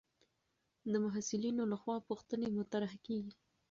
[0.91, 3.33] د محصلینو لخوا پوښتنې مطرح کېږي.